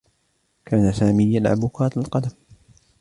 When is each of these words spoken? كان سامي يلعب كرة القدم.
كان 0.65 0.93
سامي 0.93 1.35
يلعب 1.35 1.67
كرة 1.67 1.91
القدم. 1.97 2.31